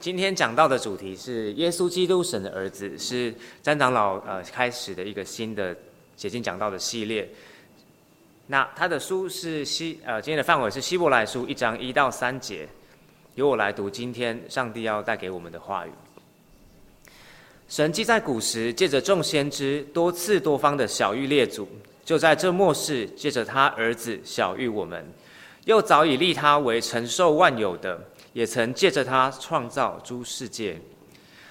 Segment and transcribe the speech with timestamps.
[0.00, 5.76] 今天讲到的主题是耶稣基督神的儿子，是詹长老呃开始的一个新的
[6.16, 7.28] 解经讲道的系列。
[8.46, 12.66] 那他的书是希呃今天的范围是希伯来书一章一到三节，
[13.34, 15.90] 由我来读今天上帝要带给我们的话语。
[17.68, 21.68] 神既在古时借着众先知多次多方的晓諭列祖，
[22.06, 25.06] 就在这末世借着他儿子晓諭我们，
[25.66, 28.02] 又早已立他为承受万有的。
[28.32, 30.80] 也曾借着他创造诸世界，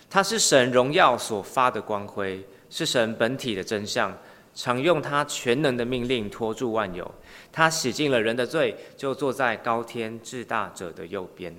[0.09, 4.17] 他是神荣耀所发的光辉，是神本体的真相，
[4.55, 7.09] 常用他全能的命令托住万有。
[7.51, 11.53] 他洗净了人的罪，就坐在高天至大者的右边。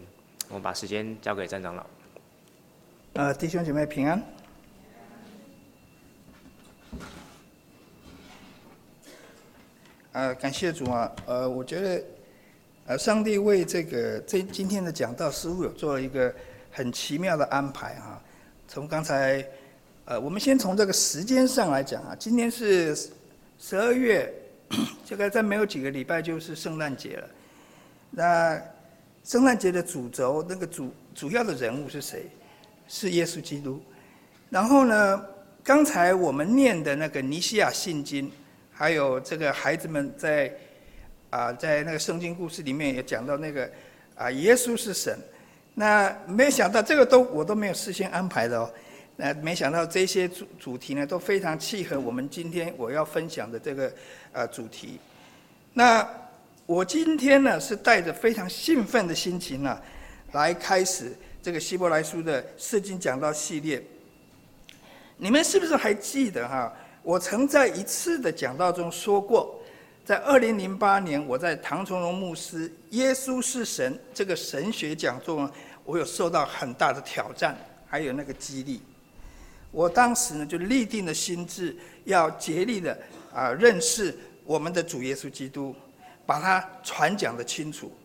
[0.48, 1.84] 我们把时间交给詹长老。
[3.12, 4.22] 呃，弟兄姐妹平安。
[10.12, 11.12] 呃，感谢主啊。
[11.26, 12.02] 呃，我觉得。
[12.90, 16.34] 而上帝为这个这今天的讲道似乎有做了一个
[16.72, 18.20] 很奇妙的安排哈。
[18.66, 19.46] 从刚才，
[20.06, 22.96] 呃，我们先从这个时间上来讲啊，今天是
[23.60, 24.28] 十二月，
[25.06, 27.28] 这个再没有几个礼拜就是圣诞节了。
[28.10, 28.60] 那
[29.22, 32.28] 圣诞节的主轴，那个主主要的人物是谁？
[32.88, 33.80] 是耶稣基督。
[34.48, 35.24] 然后呢，
[35.62, 38.32] 刚才我们念的那个尼西亚信经，
[38.72, 40.52] 还有这个孩子们在。
[41.30, 43.70] 啊，在那个圣经故事里面也讲到那个
[44.16, 45.16] 啊，耶稣是神。
[45.74, 48.70] 那没想到这个都我都没有事先安排的哦。
[49.14, 53.92] 那没想到这些主主题呢都非常契合我们今天我要分享的这个
[54.32, 54.98] 呃主题。
[55.72, 56.06] 那
[56.66, 59.80] 我今天呢是带着非常兴奋的心情呢
[60.32, 63.80] 来开始这个希伯来书的圣经讲道系列。
[65.16, 66.72] 你们是不是还记得哈？
[67.02, 69.56] 我曾在一次的讲道中说过。
[70.10, 75.48] 在二零零八年，我在唐崇荣牧师《耶稣是神》这个神学讲座，
[75.84, 78.82] 我有受到很大的挑战，还有那个激励。
[79.70, 81.76] 我当时呢，就立定了心智，
[82.06, 82.98] 要竭力的
[83.32, 84.12] 啊认识
[84.44, 85.76] 我们的主耶稣基督，
[86.26, 87.96] 把他传讲的清楚，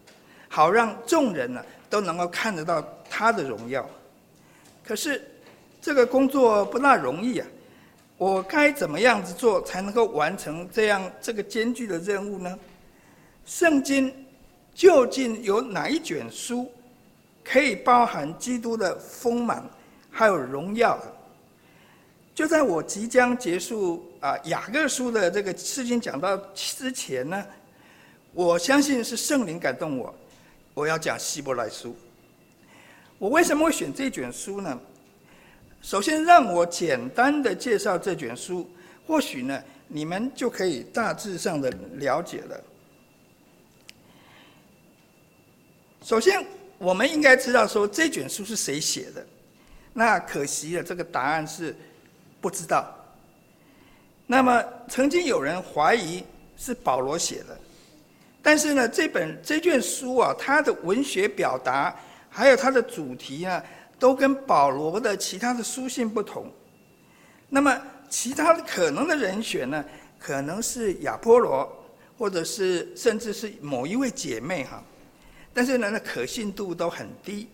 [0.47, 3.83] 好让众人呢都能够看得到他的荣耀。
[4.85, 5.19] 可是
[5.81, 7.47] 这个工作不大容易啊。
[8.17, 12.57] 我该怎么样子做才能够完成这样这个艰巨的任务呢？
[13.45, 14.25] 圣经
[14.73, 16.71] 究竟有哪一卷书
[17.43, 19.63] 可以包含基督的丰满
[20.09, 20.97] 还有荣耀？
[22.33, 27.45] 就在我即将结束啊雅各书的这个事情讲到之前呢，
[28.33, 30.15] 我相信是圣灵感动我，
[30.73, 31.95] 我要讲希伯来书。
[33.17, 34.79] 我为什么会选这卷书呢？
[35.85, 38.67] 首先，让我简单的介绍这卷书，
[39.05, 42.59] 或许呢，你们就可以大致上的了解了。
[46.01, 46.43] 首先，
[46.79, 49.23] 我们应该知道说这卷书是谁写的，
[49.93, 51.75] 那可惜了，这个答案是
[52.41, 52.91] 不知道。
[54.25, 56.23] 那么，曾经有人怀疑
[56.57, 57.55] 是保罗写的，
[58.41, 61.95] 但是呢，这本这卷书啊，它的文学表达
[62.27, 63.63] 还有它的主题呢，
[63.97, 66.51] 都跟保罗的其他的书信不同，
[67.49, 69.83] 那么其他的可能的人选呢，
[70.19, 71.67] 可能是亚波罗，
[72.17, 74.83] 或者是甚至是某一位姐妹哈，
[75.53, 77.47] 但是呢，那可信度都很低。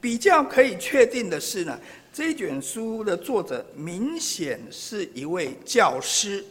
[0.00, 1.78] 比较可以确定的是呢，
[2.12, 6.44] 这卷书的作者明显是一位教师，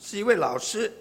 [0.00, 0.92] 是一位老师。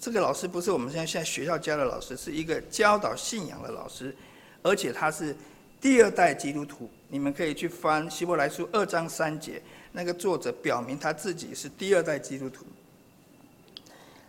[0.00, 4.16] 这个老师不是我们现在现在学校教的老师，是一个教导信仰的老师，
[4.62, 5.36] 而且他是。
[5.80, 12.66] 第二代基督徒，你们可以去翻《希伯来书》二章三节，那个作者表明他自己是第二代基督徒。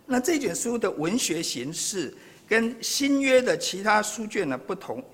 [0.06, 2.12] 那这卷书的文学形式
[2.48, 5.04] 跟新约的其他书卷呢不同，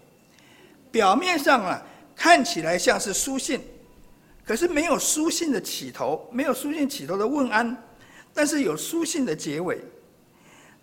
[0.93, 1.84] 表面上啊
[2.15, 3.60] 看起来像是书信，
[4.47, 7.76] 可是没有书信的起头，没有书信起头的问安，
[8.32, 9.81] 但是有书信的结尾。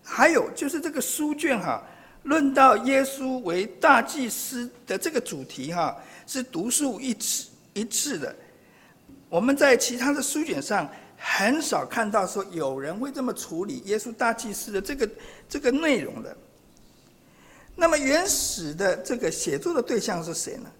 [0.02, 1.82] 还有就是这个书卷哈。
[2.26, 8.34] 论到耶稣为大祭司的这个主题，哈，是独树一帜一帜的。
[9.28, 15.08] 我们在其他的书卷上很少看到说有人会这么处理耶稣大祭司的这个
[15.48, 16.36] 这个内容的。
[17.74, 20.70] 那么原始的这个写作的对象是谁呢？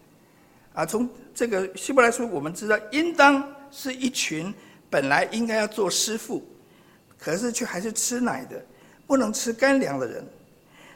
[0.74, 4.52] 啊，从这个希伯来书我们知道，应当是一群
[4.90, 6.42] 本来应该要做师傅，
[7.18, 8.60] 可是却还是吃奶的，
[9.06, 10.26] 不能吃干粮的人。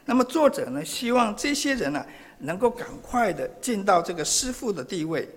[0.05, 2.05] 那么作者呢，希望这些人呢，
[2.39, 5.27] 能够赶快的进到这个师傅的地位，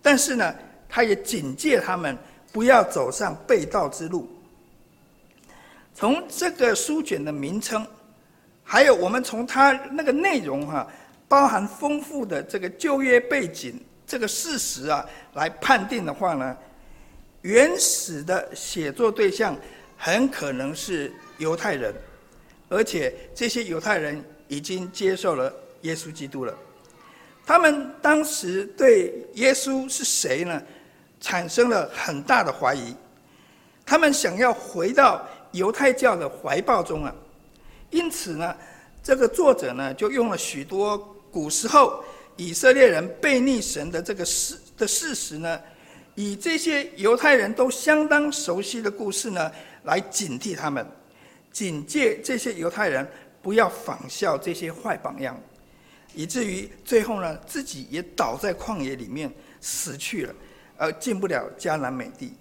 [0.00, 0.54] 但是呢，
[0.88, 2.16] 他也警戒他们
[2.52, 4.28] 不要走上被盗之路。
[5.94, 7.86] 从这个书卷的名称，
[8.62, 10.86] 还有我们从它那个内容哈，
[11.28, 16.56] 包含丰富的这个就业背景这个事实啊来判定的话呢，
[17.42, 19.56] 原始的写作对象
[19.96, 21.94] 很可能是犹太人，
[22.68, 25.52] 而且这些犹太人已经接受了
[25.82, 26.54] 耶稣基督了。
[27.46, 30.62] 他们当时对耶稣是谁呢，
[31.20, 32.94] 产生了很大的怀疑。
[33.84, 37.14] 他们想要回到犹太教的怀抱中啊，
[37.90, 38.56] 因此呢，
[39.02, 40.96] 这个作者呢就用了许多
[41.30, 42.02] 古时候
[42.36, 45.60] 以色列人悖逆神的这个事的事实呢，
[46.14, 49.52] 以这些犹太人都相当熟悉的故事呢，
[49.82, 50.86] 来警惕他们，
[51.54, 53.08] 警戒这些犹太人
[53.40, 55.40] 不要仿效这些坏榜样。
[56.14, 60.34] 以至于最后呢，自己也倒在旷野里面死去了，
[60.76, 62.34] 而进不了迦南美地。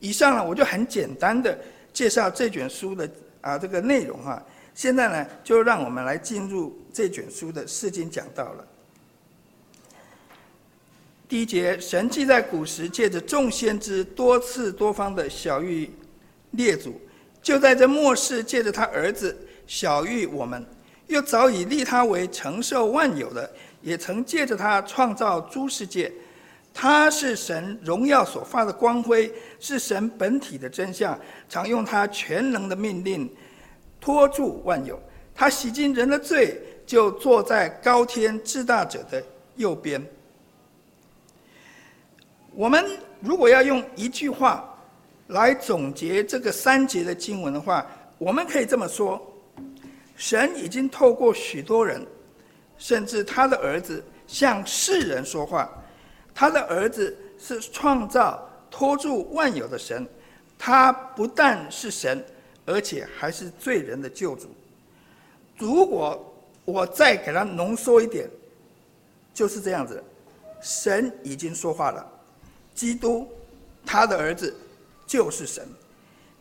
[0.00, 1.58] 以上呢，我就很简单的
[1.92, 3.10] 介绍这卷书的
[3.40, 4.42] 啊这个内容哈。
[4.74, 8.66] 现在呢，就让我们来进入这卷书的释经讲道了。
[11.26, 15.88] 第一节，神既在古时借着众先知多次多方的晓諭
[16.50, 17.00] 列祖，
[17.48, 19.34] 就在这末世借着他儿子
[19.66, 20.62] 小玉我们。
[21.06, 23.50] 又早已立他为承受万有的，
[23.80, 26.12] 也曾借着他创造诸世界。
[26.74, 31.18] 他是神荣耀所发的光辉，是神本体的真相，
[31.48, 33.26] 常用他全能的命令
[33.98, 35.00] 托住万有。
[35.34, 39.24] 他洗净人的罪，就坐在高天至大者的
[39.56, 40.06] 右边。
[42.52, 42.84] 我们
[43.20, 44.77] 如果要用一句话
[45.28, 47.86] 来总结这个三节的经文的话，
[48.18, 49.20] 我们可以这么说。
[50.16, 52.04] 神已经透过许多人，
[52.76, 55.70] 甚至他的儿子向世人说话。
[56.34, 60.06] 他的儿子是创造、托住万有的神，
[60.58, 62.24] 他不但是神，
[62.64, 64.48] 而且还是罪人的救主。
[65.56, 66.34] 如果
[66.64, 68.28] 我再给他浓缩一点，
[69.34, 70.02] 就是这样子：
[70.60, 72.04] 神已经说话了，
[72.74, 73.28] 基督，
[73.84, 74.54] 他的儿子
[75.08, 75.66] 就是神。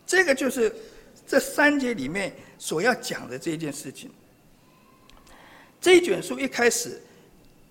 [0.05, 0.71] 这个就是
[1.25, 2.31] 这三节里面。
[2.59, 4.09] 所要讲的这件事情，
[5.79, 6.99] 这卷书一开始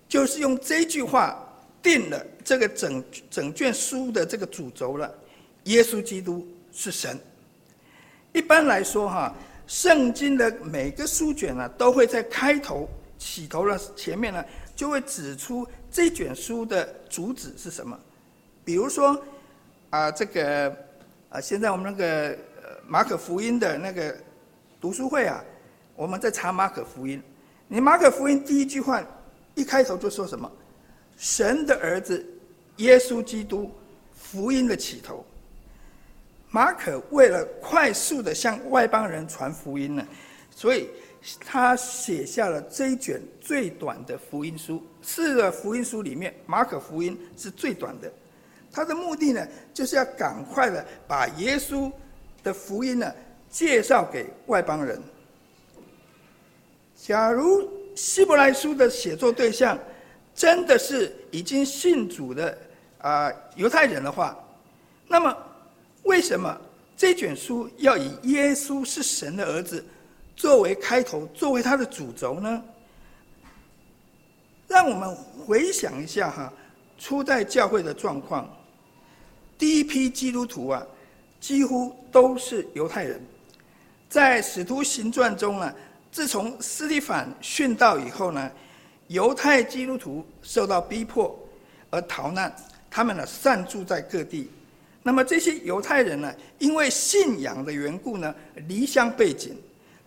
[0.07, 1.45] 就是用这句话
[1.83, 5.13] 定了这个整整卷书的这个主轴了。
[5.65, 7.19] 耶稣基督是神。
[8.31, 9.35] 一般来说，哈，
[9.67, 12.87] 圣经的每个书卷呢，都会在开头
[13.19, 14.41] 起头的前面呢，
[14.73, 17.99] 就会指出这卷书的主旨是什么。
[18.63, 19.21] 比如说，
[19.89, 20.73] 啊，这个
[21.37, 22.35] 啊，现在我们那个
[22.87, 24.15] 马可福音的那个。
[24.79, 25.43] 读书会啊，
[25.95, 27.21] 我们在查马可福音。
[27.67, 29.03] 你马可福音第一句话
[29.55, 30.49] 一开头就说什么？
[31.17, 32.23] 神的儿子
[32.77, 33.71] 耶稣基督，
[34.13, 35.25] 福音的起头。
[36.51, 40.07] 马可为了快速的向外邦人传福音呢，
[40.51, 40.87] 所以
[41.39, 44.81] 他写下了这一卷最短的福音书。
[45.01, 48.13] 四个福音书里面，马可福音是最短的。
[48.77, 51.91] 他的目的呢，就是要赶快的把耶稣
[52.43, 53.11] 的福音呢。
[53.49, 55.01] 介绍给外邦人。
[56.95, 59.79] 假如希伯来书的写作对象
[60.35, 62.55] 真的是已经信主的
[62.99, 64.37] 啊犹太人的话，
[65.07, 65.35] 那么
[66.03, 66.55] 为什么
[66.97, 69.83] 这卷书要以耶稣是神的儿子
[70.35, 72.63] 作为开头，作为他的主轴呢？
[74.67, 76.53] 让我们回想一下哈，
[76.99, 78.56] 初代教会的状况，
[79.57, 80.85] 第一批基督徒啊，
[81.39, 83.19] 几乎都是犹太人。
[84.09, 85.73] 在《使徒行传》中呢，
[86.11, 88.51] 自从斯蒂凡殉道以后呢，
[89.07, 91.37] 犹太基督徒受到逼迫
[91.89, 92.55] 而逃难，
[92.89, 94.49] 他们呢散住在各地。
[95.03, 98.33] 那么这些犹太人呢，因为信仰的缘故呢，
[98.67, 99.57] 离乡背井，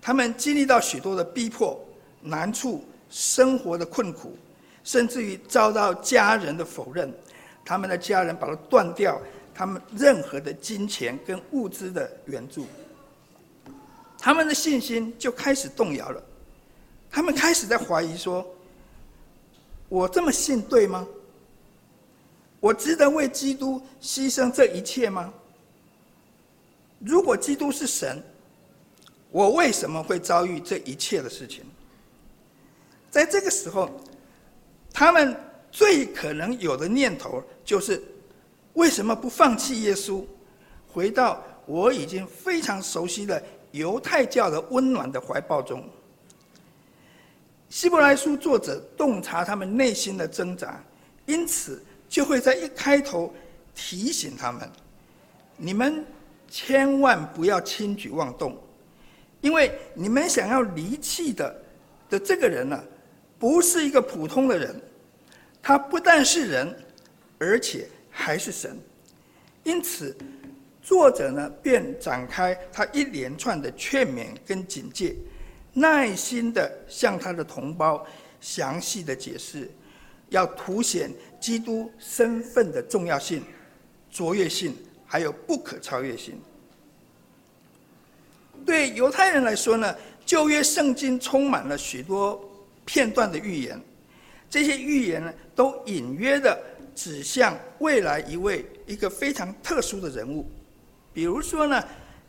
[0.00, 1.78] 他们经历到许多的逼迫、
[2.23, 4.37] 难处、生活的困苦，
[4.85, 7.12] 甚至于遭到家人的否认，
[7.64, 9.21] 他们的家人把他断掉
[9.54, 12.66] 他们任何的金钱跟物资的援助。
[14.19, 16.23] 他们的信心就开始动摇了，
[17.11, 18.47] 他们开始在怀疑说
[19.88, 21.07] ：“我这么信对吗？
[22.61, 25.33] 我值得为基督牺牲这一切吗？
[26.99, 28.23] 如果基督是神，
[29.30, 31.64] 我为什么会遭遇这一切的事情？”
[33.11, 33.90] 在这个时候，
[34.92, 35.35] 他们
[35.73, 38.02] 最可能有的念头就是：
[38.74, 40.24] 为什么不放弃耶稣，
[40.86, 43.42] 回到我已经非常熟悉的？
[43.72, 45.88] 犹太教的温暖的怀抱中，
[47.68, 50.82] 希伯来书作者洞察他们内心的挣扎，
[51.24, 53.32] 因此就会在一开头
[53.76, 54.68] 提醒他们：
[55.56, 56.04] 你们
[56.48, 58.58] 千万不要轻举妄动，
[59.40, 61.62] 因为你们想要离弃的
[62.08, 62.82] 的这个人呢，
[63.38, 64.74] 不是一个普通的人，
[65.62, 66.76] 他不但是人，
[67.38, 67.88] 而且
[68.20, 68.78] 还是神。
[69.64, 70.16] 因此，
[70.82, 75.16] 作者呢便展开他一连串的劝勉跟警戒，
[75.72, 78.06] 耐心的向他的同胞
[78.40, 79.70] 详细的解释，
[80.28, 81.10] 要凸显
[81.40, 83.42] 基督身份的重要性、
[84.10, 84.74] 卓越性，
[85.06, 86.40] 还有不可超越性。
[88.64, 92.42] 对犹太人来说呢，旧约圣经充满了许多
[92.84, 93.80] 片段的预言，
[94.48, 96.58] 这些预言呢，都隐约的
[97.00, 100.47] 指向未来一位一个非常特殊的人物。
[101.14, 101.83] 比如说呢，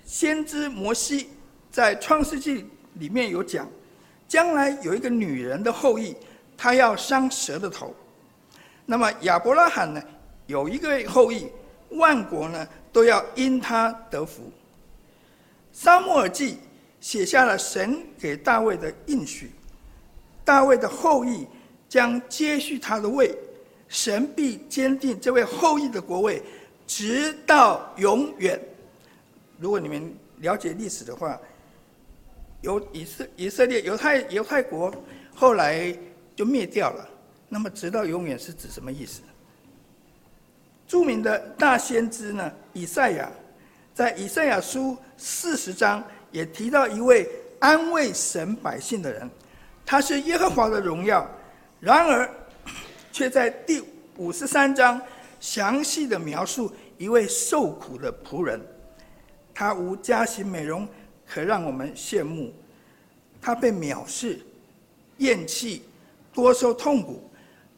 [0.05, 1.27] 先知摩西
[1.69, 3.67] 在创世纪里面有讲，
[4.29, 6.15] 将来有一个女人的后裔，
[6.55, 7.93] 她要伤蛇的头。
[8.85, 10.01] 那么亚伯拉罕呢，
[10.47, 11.49] 有一个后裔，
[11.89, 14.49] 万国呢都要因他得福。
[15.73, 16.59] 撒母耳记
[17.01, 19.51] 写下了神给大卫的应许，
[20.45, 21.45] 大卫的后裔
[21.89, 23.37] 将接续他的位，
[23.91, 26.41] 神必坚定这位后裔的国位，
[26.87, 28.57] 直到永远。
[29.59, 31.37] 如果你们了解历史的话，
[32.61, 34.93] 犹以色以色列犹太犹太国
[35.35, 35.93] 后来
[36.37, 37.05] 就灭掉了，
[37.49, 39.21] 那么直到永远是指什么意思？
[40.87, 43.29] 著名的大先知呢，以赛亚。
[43.93, 47.29] 在以赛亚书四十章也提到一位
[47.59, 49.29] 安慰神百姓的人，
[49.85, 51.29] 他是耶和华的荣耀。
[51.81, 52.33] 然而，
[53.11, 53.83] 却在第
[54.17, 55.01] 五十三章
[55.39, 58.61] 详细的描述一位受苦的仆人，
[59.53, 60.87] 他无佳形美容
[61.27, 62.53] 可让我们羡慕，
[63.41, 64.39] 他被藐视、
[65.17, 65.83] 厌弃、
[66.33, 67.29] 多受痛苦、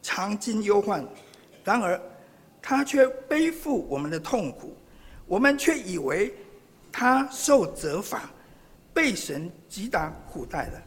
[0.02, 1.04] 常经忧患。
[1.64, 2.00] 然而，
[2.60, 4.76] 他却背负我们的痛苦。
[5.26, 6.34] 我们却以为
[6.92, 8.30] 他受责罚，
[8.92, 10.82] 被神击打苦待了。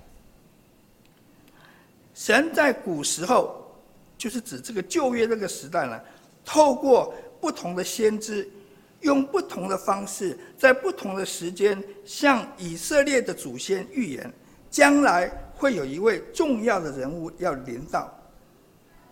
[2.14, 3.67] 神在古时候，
[4.18, 6.00] 就是指这个旧约这个时代呢，
[6.44, 8.50] 透过不同的先知，
[9.02, 14.34] 用不同的方式，在不同的时间，向以色列的祖先预言，
[14.72, 18.12] 将来会有一位重要的人物要临到。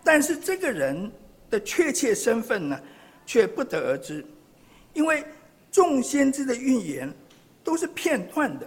[0.02, 1.10] 但是这个人
[1.48, 2.80] 的确切身份呢，
[3.24, 4.24] 却不得而知。
[4.92, 5.24] 因为
[5.70, 7.12] 众先知的预言
[7.62, 8.66] 都是片段的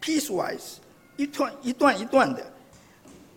[0.00, 0.74] ，piecewise，
[1.16, 2.51] 一段一段一段的，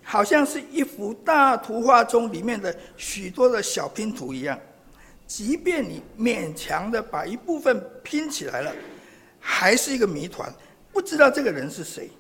[0.05, 4.57] 好像是一幅大图画中里面的许多的小拼图一样。
[5.27, 8.71] 即便你勉强的把一部分拼起来了，
[9.39, 10.53] 还是一个谜团，
[10.93, 12.11] 不知道这个人是谁。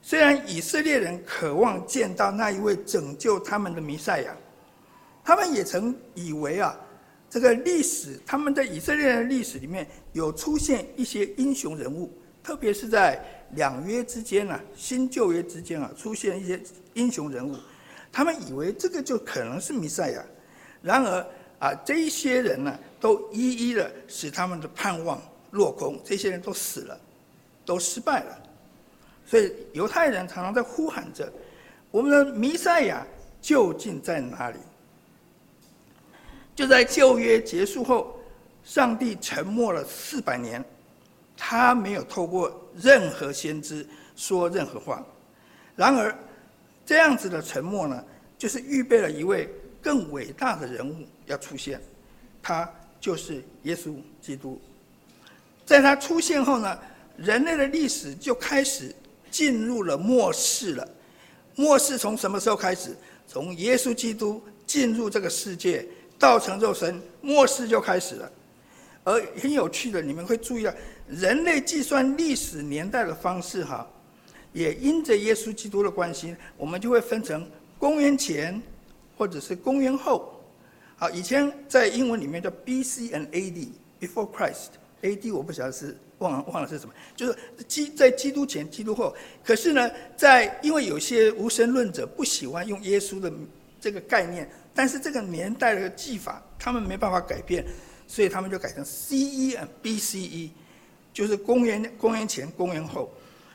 [0.00, 4.36] 虽然以色列人渴望见到那一位拯救他们的弥赛亚，
[5.24, 6.78] 他们也曾以为啊。
[7.28, 13.18] 这个历史，他们在以色列人的历史里面有出现一些英雄人物，特别是在
[13.52, 16.60] 两约之间啊，新旧约之间啊，出现一些
[16.92, 17.56] 英雄人物，
[18.12, 20.22] 他们以为这个就可能是弥赛亚，
[20.82, 21.26] 然而
[21.58, 25.20] 啊，这一些人呢，都一一的使他们的盼望
[25.52, 27.00] 落空，这些人都死了，
[27.64, 28.38] 都失败了，
[29.24, 31.32] 所以犹太人常常在呼喊着：
[31.90, 33.06] 我们的弥赛亚
[33.40, 34.58] 究竟在哪里？
[36.54, 38.20] 就在旧约结束后，
[38.62, 40.64] 上帝沉默了四百年，
[41.36, 43.86] 他没有透过任何先知
[44.16, 45.04] 说任何话。
[45.76, 46.16] 然而，
[46.86, 48.04] 这样子的沉默呢，
[48.38, 49.48] 就是预备了一位
[49.82, 51.80] 更伟大的人物要出现，
[52.42, 54.60] 他就是耶稣基督。
[55.66, 56.78] 在他出现后呢，
[57.16, 58.94] 人类的历史就开始
[59.30, 60.88] 进入了末世了。
[61.56, 62.96] 末世从什么时候开始？
[63.26, 65.86] 从耶稣基督进入这个世界。
[66.16, 68.32] 道成肉身，末世就开始了。
[69.02, 70.72] 而很有趣的，你们会注意到，
[71.08, 73.86] 人类计算历史年代的方式，哈，
[74.52, 77.46] 也因着耶稣基督的关系，我们就会分成
[77.78, 78.60] 公元前，
[79.16, 80.40] 或者是公元后。
[80.96, 83.08] 好，以前在英文里面叫 B.C.
[83.10, 84.68] and A.D.（Before Christ）。
[85.02, 85.32] A.D.
[85.32, 87.36] 我不晓得是忘了忘了是什么，就是
[87.68, 89.14] 基在基督前、基督后。
[89.44, 93.30] 可是呢，在因为有些无神论者不喜欢用耶稣的
[93.80, 94.48] 这个概念。
[94.76, 97.64] 但是这个年代的技法，他们没办法改变，
[98.08, 99.56] 所以他们就改成 C.E.
[99.56, 100.50] 和 B.C.E.，
[101.14, 103.10] 就是公元公元前、公元后。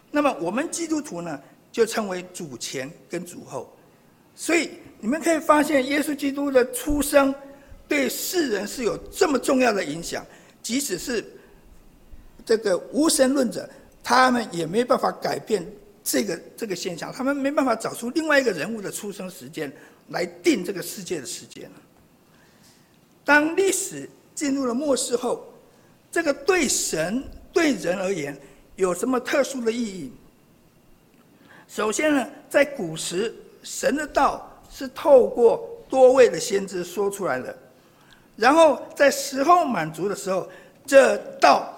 [0.09, 1.39] 那么我们基督徒呢，
[1.71, 3.71] 就称为主前跟主后。
[4.33, 7.35] 所以你们可以发现，耶稣基督的出生
[7.87, 10.25] 对世人是有这么重要的影响，
[10.63, 11.23] 即使是
[12.43, 13.69] 这个无神论者，
[14.01, 15.63] 他们也没办法改变
[16.03, 19.71] 这个这个现象，他们没办法找出另外一个人物的出生时间。
[20.11, 21.69] 来定这个世界的时间。
[23.23, 25.53] 当历史进入了末世后，
[26.11, 28.37] 这个对神对人而言
[28.75, 30.13] 有什么特殊的意义？
[31.67, 37.55] 首先呢，在古时神的道是透过多位的先知说出来的，
[38.35, 40.49] 然后在时候满足的时候，
[40.85, 41.71] 这道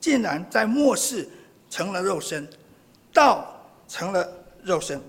[0.00, 1.28] 竟然在末世
[1.70, 2.46] 成了肉身，
[3.12, 3.46] 道
[3.88, 4.30] 成了
[4.62, 5.00] 肉身，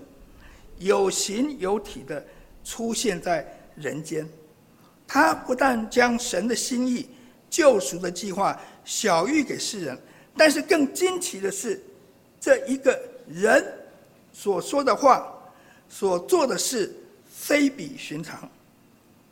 [0.78, 2.24] 有形有体的
[2.64, 4.26] 出现在人间。
[5.06, 7.08] 他不但将神的心意、
[7.56, 9.98] 救赎的计划小玉给世人，
[10.36, 11.82] 但是更惊奇的是，
[12.38, 13.64] 这一个人
[14.30, 15.26] 所说的话、
[15.88, 16.94] 所做的事，
[17.30, 18.46] 非比寻常。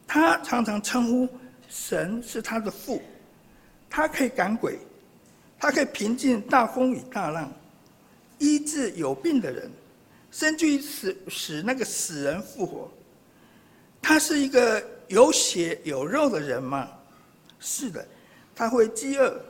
[0.07, 1.29] 他常常称呼
[1.69, 3.03] 神是他的父，
[3.91, 4.79] 他可以赶鬼，
[5.61, 7.53] 他可以平静大风雨大浪，
[8.39, 9.71] 医治有病的人，
[10.31, 12.91] 甚至于使使那个死人复活。
[14.01, 14.83] 他是一个。
[15.09, 16.89] 有血有肉的人吗？
[17.61, 18.05] 是的，
[18.55, 19.41] 他会饥饿、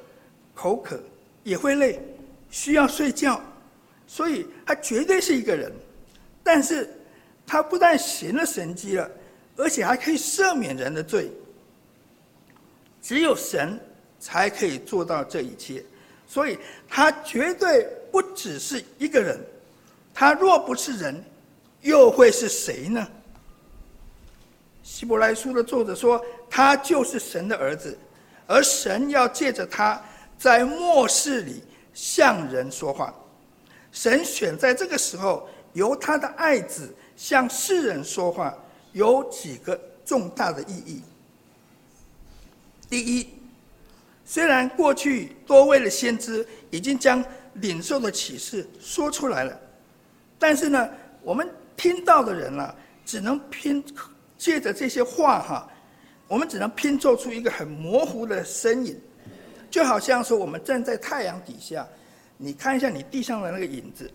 [0.54, 0.98] 口渴，
[1.42, 2.00] 也会累，
[2.50, 3.40] 需要睡觉，
[4.06, 5.70] 所以他绝对是一个人。
[6.42, 6.88] 但是，
[7.46, 9.10] 他不但行了神迹了，
[9.56, 11.30] 而且还可以赦免人的罪。
[13.02, 13.78] 只有神
[14.18, 15.84] 才可以做到这一切，
[16.26, 16.58] 所以
[16.88, 19.38] 他绝对不只是一个人。
[20.14, 21.22] 他若不是人，
[21.82, 23.06] 又会是谁呢？
[24.82, 27.98] 希伯来书的作者说，他就是神的儿子，
[28.46, 30.02] 而神要借着他
[30.38, 33.14] 在末世里向人说话。
[33.92, 38.54] 神选在这个时候由他的爱子向世人说话，
[38.92, 41.02] 有几个重大的意义。
[42.88, 43.28] 第一，
[44.24, 47.24] 虽然过去多位的先知已经将
[47.54, 49.60] 领受的启示说出来了，
[50.38, 50.88] 但是呢，
[51.22, 52.74] 我们听到的人啊，
[53.04, 53.84] 只能拼。
[54.36, 55.70] 借着这些话哈，
[56.26, 58.98] 我们只能拼凑出一个很模糊的身影，
[59.70, 61.86] 就好像说我们站在太阳底下，
[62.36, 64.10] 你看一下你地上的那个影子，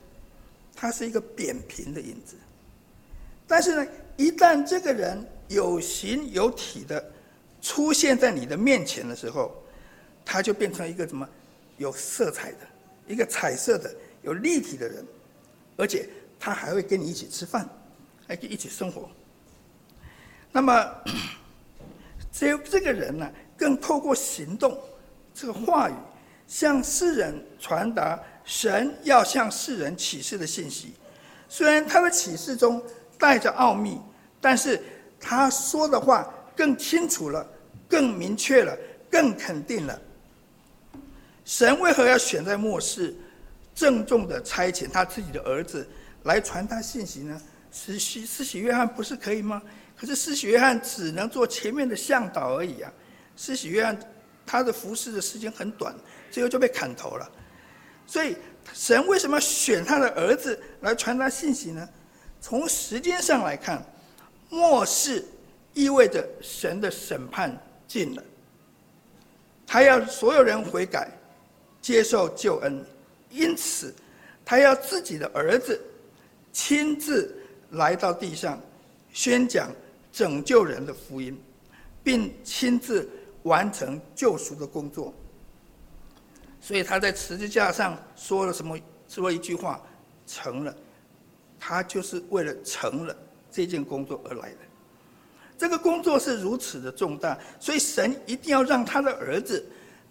[0.76, 2.36] 它是一个扁平的影子。
[3.48, 7.04] 但是呢，一旦这个人有形有体的
[7.62, 9.56] 出现在你的面前的时候，
[10.24, 11.28] 他就变成一个什么
[11.78, 12.58] 有色彩的、
[13.08, 15.06] 一个彩色的、有立体的人，
[15.78, 16.08] 而且
[16.40, 17.68] 他还会跟你一起吃饭，
[18.28, 19.10] 还可以一起生活。
[20.52, 21.04] 那么，
[22.40, 24.80] 只有这个人呢，更透过行动，
[25.34, 25.94] 这个话语，
[26.48, 30.94] 向世人传达神要向世人启示的信息。
[31.50, 32.82] 虽然他的启示中
[33.18, 34.00] 带着奥秘，
[34.40, 34.82] 但是
[35.20, 37.46] 他说的话更清楚了，
[37.90, 38.74] 更明确了，
[39.12, 40.02] 更肯定了。
[41.44, 43.14] 神为何要选在末世，
[43.76, 45.86] 郑重的差遣他自己的儿子
[46.24, 47.42] 来传达信息呢？
[47.70, 49.62] 施洗施洗约翰不是可以吗？
[50.00, 52.90] 可是施洗约翰只能做前面的向导而已啊！
[53.36, 54.00] 施洗约翰
[54.46, 55.94] 他的服侍的时间很短，
[56.32, 57.30] 最后就被砍头了。
[58.08, 58.38] 所以
[58.74, 61.88] 神为什么选他的儿子来传达信息呢？
[62.40, 63.86] 从时间上来看，
[64.50, 65.26] 末世
[65.74, 68.24] 意味着神的审判近了，
[69.68, 71.12] 他要所有人悔改，
[71.82, 72.82] 接受救恩，
[73.30, 73.94] 因此
[74.46, 75.78] 他要自己的儿子
[76.54, 77.36] 亲自
[77.72, 78.58] 来到地上
[79.12, 79.70] 宣讲。
[80.12, 81.40] 拯救人的福音，
[82.04, 83.10] 并亲自
[83.44, 85.14] 完成救赎的工作。
[86.62, 88.78] 所以他在十字架上说了什么？
[89.08, 89.82] 说一句话
[90.28, 90.76] ：“成了。”
[91.60, 93.16] 他就是为了成了
[93.52, 94.58] 这件工作而来的。
[95.58, 99.66] 这个工作是如此的重大，所以神一定要让他的儿子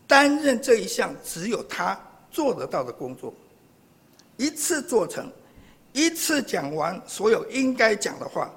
[0.06, 1.98] 担任这一项只有他
[2.30, 3.32] 做得到的工作，
[4.36, 5.30] 一次做成，
[5.92, 8.52] 一次讲完所有应该讲的话。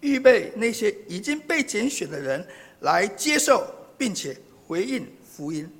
[0.00, 2.46] 预备那些已经被拣选的人
[2.80, 3.66] 来接受
[3.98, 4.36] 并且
[4.66, 5.70] 回应福音，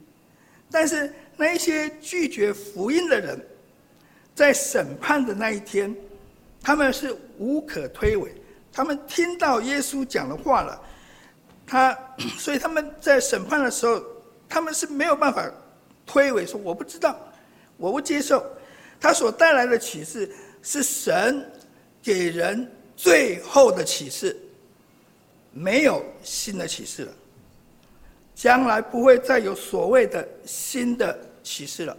[0.70, 3.40] 但是那一些拒绝福音的人，
[4.34, 5.94] 在审判的那一天，
[6.62, 8.28] 他们是无可推诿。
[8.72, 10.80] 他们听到耶稣讲的话了，
[11.66, 11.96] 他
[12.38, 14.02] 所以他们在审判的时候，
[14.48, 15.50] 他们是没有办法
[16.06, 17.18] 推诿说我不知道，
[17.76, 18.44] 我不接受。
[19.00, 20.30] 他所带来的启示
[20.62, 21.50] 是神
[22.02, 22.70] 给人。
[23.02, 24.36] 最后的启示，
[25.52, 27.12] 没有新的启示了，
[28.34, 31.96] 将来不会再有所谓的新的启示了。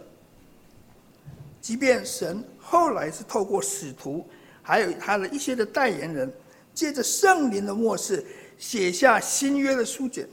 [1.60, 4.24] 即便神后来是透过使徒，
[4.62, 6.32] 还有他的一些的代言人，
[6.72, 8.24] 借着圣灵的默示
[8.56, 10.24] 写下新约的书卷，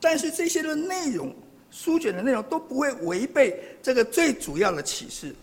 [0.00, 1.36] 但是这些的内容，
[1.70, 5.34] 书卷的内容都不会违背这个最主要的启示。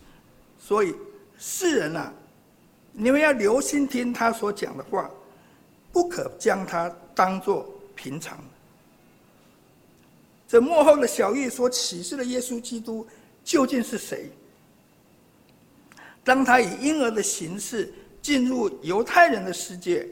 [0.59, 0.95] 所以
[1.37, 2.11] 世人啊。
[2.93, 5.09] 你们要留心听他所讲的话，
[5.91, 8.37] 不可将他当作平常。
[10.47, 13.07] 这幕后的小玉所启示的耶稣基督
[13.43, 14.29] 究竟是谁？
[16.23, 20.05] 当他以婴儿的形式进入犹太人的世界，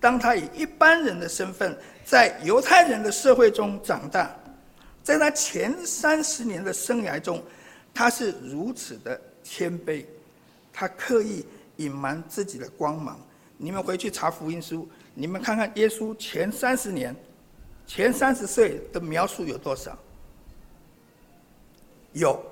[0.00, 4.34] 当他以一般人的身份在犹太人的社会中长大，
[5.04, 7.42] 在他前三十年的生涯中，
[7.94, 10.04] 他是如此的谦卑，
[10.72, 11.44] 他刻意
[11.76, 13.18] 隐瞒自己的光芒。
[13.56, 17.16] 你们回去查福音书，你们看看耶稣前三十年、
[17.86, 19.96] 前三十岁的描述有多少？
[22.12, 22.42] 有，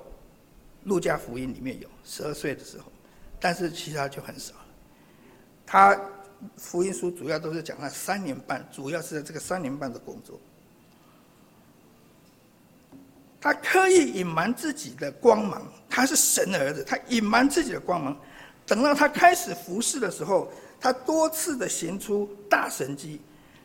[0.83, 2.85] 路加福音里面有十二岁的时候，
[3.39, 4.65] 但是其他就很少了。
[5.65, 5.99] 他
[6.57, 10.39] 福音书主要都是讲他三年半，主要是在这个三年半的工作。
[13.41, 18.17] 他刻意隐瞒自己的光芒，他是神的儿子，他隐瞒自己的光芒，
[18.65, 20.51] 等到他开始服侍的时候。
[20.77, 23.19] 他多次的行出大神迹，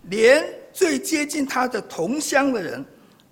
[0.05, 2.83] 连最接近他的同乡的人，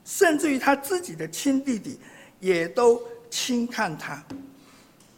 [0.05, 1.99] 甚至于他自己的亲弟弟，
[2.39, 3.01] 也都
[3.31, 4.23] 轻看他。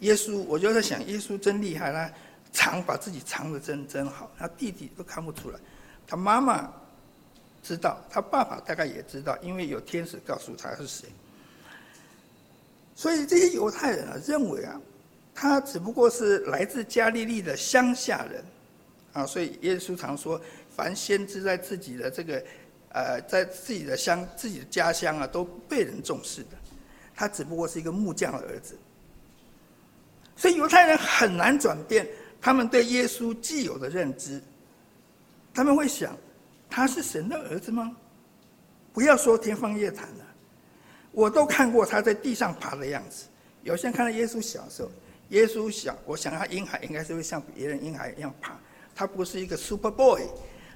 [0.00, 2.08] 耶稣，我就在想，耶稣真厉害，啦
[2.52, 5.58] 藏把自己藏得真真好，他弟弟都看不出来，
[6.06, 6.70] 他妈妈
[7.64, 11.08] 知道，他爸爸大概也知道，因为有天使告诉他是谁。
[12.94, 14.80] 所以这些犹太人啊，认为啊，
[15.40, 18.44] 他只不过是来自加利利的乡下人。
[19.14, 20.38] 啊，所以耶稣常说，
[20.76, 22.44] 凡先知在自己的这个，
[22.90, 26.50] 呃，在自己的乡、自己的家乡啊，都被人重视的。
[27.16, 28.78] 他只不过是一个木匠的儿子，
[30.36, 32.06] 所以犹太人很难转变
[32.38, 34.42] 他们对耶稣既有的认知。
[35.54, 36.14] 他们会想，
[36.68, 37.96] 他是神的儿子吗？
[38.92, 40.26] 不要说天方夜谭了，
[41.12, 43.24] 我都看过他在地上爬的样子。
[43.62, 44.90] 有些人看到耶稣小时候，
[45.30, 48.56] 耶稣想，我想他婴孩应该是会像别人婴孩一样爬。
[48.94, 50.22] 他不是一个 super boy，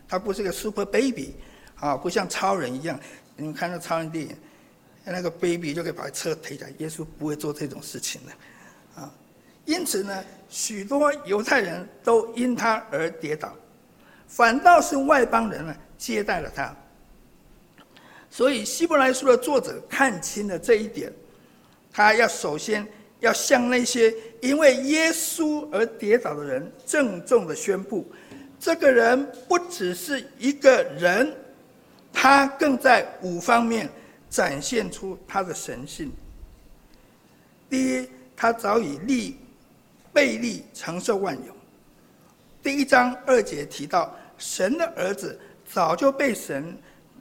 [0.09, 1.35] 他不是一个 super baby，
[1.77, 2.99] 啊，不像超人一样。
[3.37, 4.37] 你们看到超人电影，
[5.05, 6.73] 那个 baby 就可以把车推起来。
[6.79, 9.13] 耶稣不会做这种事情的，啊。
[9.65, 13.55] 因此呢，许多犹太人都因他而跌倒，
[14.29, 16.75] 反倒是外邦人呢接待了他。
[18.31, 21.13] 所以希伯来书的作者看清了这一点，
[21.93, 22.87] 他要首先
[23.25, 24.15] 要向那些。
[24.41, 28.07] 因为耶稣而跌倒的人，郑重的宣布，
[28.61, 31.35] 这个人不只是一个人，
[32.13, 33.89] 他更在五方面
[34.29, 36.13] 展现出他的神性。
[37.71, 39.37] 第一，他早已立
[40.13, 41.57] 被立承受万有。
[42.63, 46.77] 第一章二节提到，神的儿子早就被神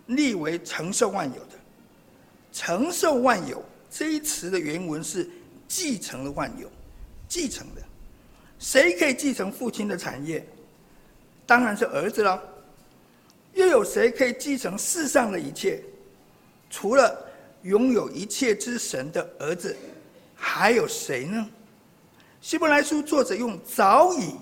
[0.07, 1.51] 立为承受万有的。
[2.51, 5.27] 承受万有这一词的原文是
[5.73, 6.69] 继承了万有。
[7.27, 7.81] 继承的，
[8.59, 10.45] 谁可以继承父亲的产业？
[11.47, 12.39] 当然是儿子了。
[13.55, 15.83] 又有谁可以继承世上的一切？
[16.69, 17.25] 除了
[17.63, 19.75] 拥有一切之神的儿子，
[20.35, 21.49] 还有谁呢？
[22.39, 24.35] 希伯来书作者用早已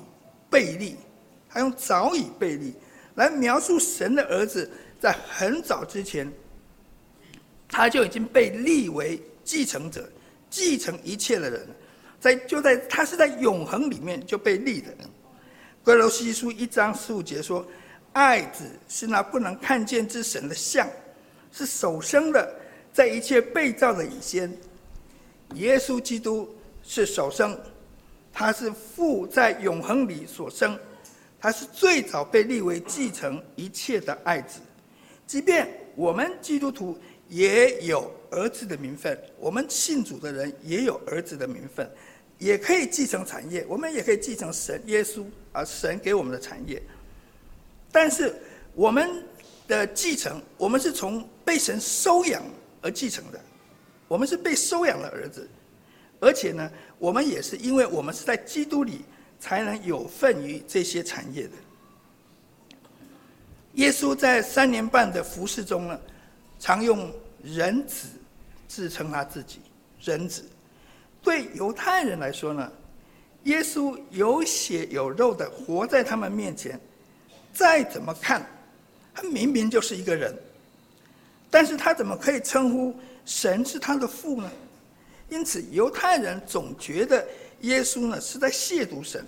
[0.49, 0.97] 被立，
[1.49, 2.73] 他用早已被立
[3.15, 6.29] 来描述神的儿子，在很早之前，
[7.69, 10.09] 他就已经被立为继承者，
[10.51, 11.67] 继承一切的人。
[12.19, 14.95] 在就在他是在永恒里面就被立的。
[15.83, 17.65] 格罗西书一章十五节说
[18.13, 20.87] ：“爱子是那不能看见之神的像，
[21.51, 22.47] 是首生的，
[22.93, 24.55] 在一切被造的以先。
[25.55, 26.47] 耶稣基督
[26.83, 27.59] 是首生，
[28.31, 30.79] 他是父在永恒里所生，
[31.39, 34.59] 他是最早被立为继承一切的爱子。
[35.25, 36.95] 即便我们基督徒
[37.31, 41.89] 也有儿子的名分，我们信主的人也有儿子的名分。”
[42.41, 46.81] 也可以继承产业，我们也可以继承神耶稣啊，神给我们的产业。
[47.91, 48.35] 但是
[48.73, 49.23] 我们
[49.67, 52.41] 的继承，我们是从被神收养
[52.81, 53.39] 而继承的，
[54.07, 55.47] 我们是被收养的儿子，
[56.19, 56.67] 而且呢，
[56.97, 59.05] 我们也是因为我们是在基督里
[59.39, 61.51] 才能有份于这些产业的。
[63.73, 66.01] 耶稣在三年半的服侍中呢，
[66.61, 67.11] 常用
[67.43, 68.07] 人子
[68.67, 69.59] 自称他自己，
[69.99, 70.45] 人子。
[71.23, 72.71] 对犹太人来说呢，
[73.45, 76.79] 耶稣有血有肉的活在他们面前，
[77.51, 78.45] 再怎么看，
[79.11, 80.35] 他明明就是一个人，
[81.49, 82.95] 但是他怎么可以称呼
[83.25, 84.51] 神是他的父呢？
[85.29, 87.27] 因此犹太人总觉得
[87.61, 89.25] 耶稣呢是在亵渎神。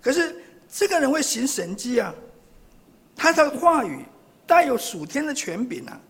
[0.00, 0.36] 可是
[0.70, 2.14] 这个人会行神迹啊，
[3.16, 4.04] 他的话语
[4.46, 6.00] 带有属天的权柄啊，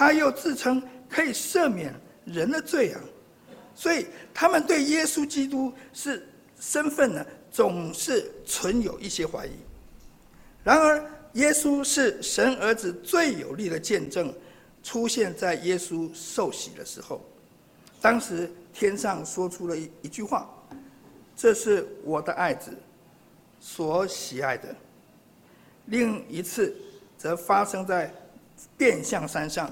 [0.00, 3.00] 他又自称可以赦免人的罪啊。
[3.74, 6.26] 所以他们对耶稣基督是
[6.58, 9.50] 身份呢，总是存有一些怀疑。
[10.64, 14.32] 然而，耶稣是神儿子最有力的见证，
[14.82, 17.22] 出现在耶稣受洗的时候。
[18.00, 20.48] 当时天上说出了一一句话
[21.36, 22.72] ：“这是我的爱子，
[23.60, 24.74] 所喜爱的。
[25.86, 26.74] 另一次
[27.18, 28.10] 则发生在
[28.78, 29.70] 变相山上，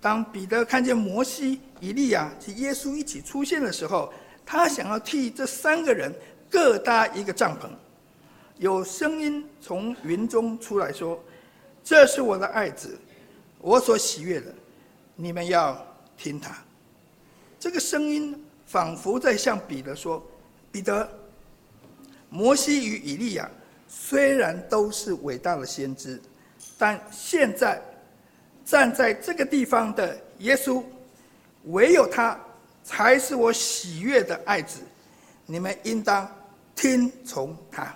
[0.00, 4.12] 当彼得看见摩西、以利亚及耶稣一起出现的时候，
[4.46, 6.12] 他想要替这三个人
[6.48, 7.68] 各搭一个帐篷。
[8.56, 11.22] 有声音从云中出来说
[11.84, 12.98] ：“这是我的爱子，
[13.58, 14.52] 我所喜悦的，
[15.16, 15.82] 你们要
[16.16, 16.56] 听他。”
[17.60, 20.22] 这个声音仿佛在向彼得说
[20.72, 21.06] ：“彼得，
[22.28, 23.50] 摩西与以利亚
[23.86, 26.20] 虽然都是伟大的先知，
[26.78, 27.82] 但现在
[28.70, 30.80] 站在这个地方的耶稣，
[31.64, 32.38] 唯有他
[32.84, 34.78] 才是我喜悦的爱子，
[35.44, 36.30] 你们应当
[36.76, 37.92] 听从他。”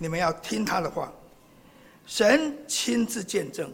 [0.00, 1.12] 你们要听他的话。
[2.06, 3.70] 神亲自见证，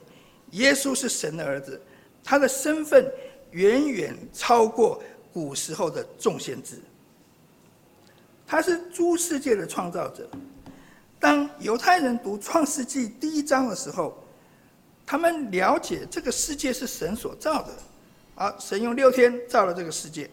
[0.51, 1.81] 耶稣是神的儿子，
[2.25, 3.09] 他的身份
[3.53, 5.01] 远远超过
[5.33, 6.83] 古时候的众先知。
[8.45, 10.29] 他是诸世界的创造者。
[11.21, 14.21] 当犹太人读创世纪第一章的时候，
[15.09, 17.73] 他们了解这个世界是神所造的。
[18.35, 20.29] 啊，神用六天造了这个世界。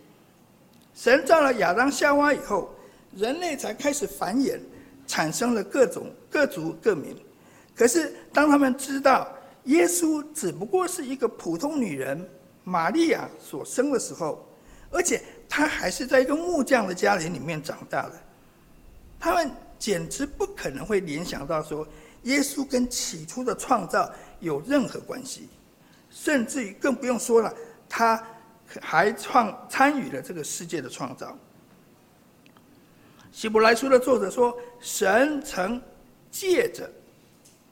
[0.93, 2.75] 神造了亚当夏娃以后，
[3.15, 4.59] 人类才开始繁衍。
[5.07, 7.15] 产生了各种各族各民，
[7.75, 9.31] 可是当他们知道
[9.65, 12.27] 耶稣只不过是一个普通女人
[12.63, 14.43] 玛利亚所生的时候，
[14.89, 18.13] 而且他还是在一个木匠的家庭里面长大的，
[19.19, 21.87] 他们简直不可能会联想到说
[22.25, 25.49] 耶稣跟起初的创造有任何关系，
[26.11, 27.51] 甚至于更不用说了，
[27.89, 28.23] 他
[28.81, 31.37] 还创参与了这个世界的创造。
[33.31, 35.81] 希伯来书的作者说：“神曾
[36.31, 36.89] 借着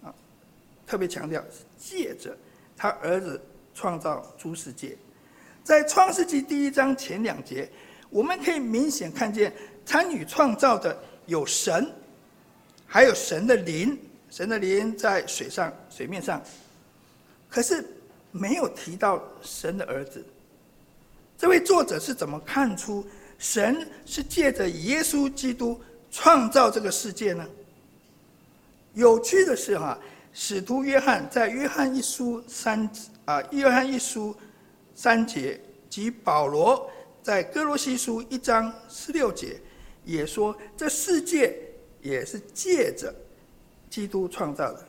[0.04, 0.14] 啊，
[0.86, 1.44] 特别强调
[1.78, 2.38] 借着
[2.76, 3.42] 他儿子
[3.74, 4.98] 创造诸世界。
[5.64, 7.68] 在创世纪第一章前两节，
[8.10, 9.52] 我们可以明显看见
[9.86, 11.90] 参与创造的有神，
[12.86, 13.98] 还有神的灵。
[14.34, 16.42] 神的灵在水上水面上，
[17.48, 17.86] 可是
[18.32, 20.26] 没有提到神的儿子。
[21.38, 23.06] 这位作者是怎么看出？”
[23.38, 27.48] 神是借着耶稣基督创造这个世界呢？
[28.96, 30.00] 有趣的是哈，
[30.34, 32.90] 使徒约翰在约翰一书三
[33.26, 34.36] 啊，约翰一书
[34.96, 36.90] 三节及保罗
[37.22, 39.62] 在哥罗西书一章十六节
[40.04, 41.56] 也说，这世界
[42.02, 43.14] 也是借着
[43.94, 44.84] 基督创造的。